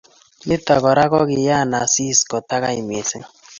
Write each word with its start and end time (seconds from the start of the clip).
Nito 0.47 0.73
Kora 0.83 1.03
kokiyai 1.11 1.73
Asisi 1.81 2.23
kotangany 2.31 2.81
missing 2.89 3.25